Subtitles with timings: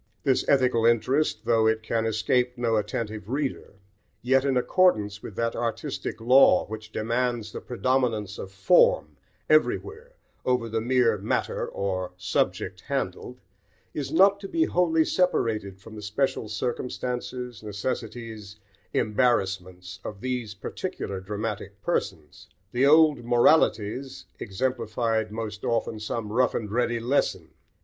[0.23, 3.75] This ethical interest, though it can escape no attentive reader,
[4.23, 9.15] yet, in accordance with that artistic law which demands the predominance of form
[9.47, 13.41] everywhere over the mere matter or subject handled,
[13.93, 18.55] is not to be wholly separated from the special circumstances, necessities,
[18.95, 22.47] embarrassments, of these particular dramatic persons.
[22.71, 27.51] The old "moralities" exemplified most often some rough and ready lesson.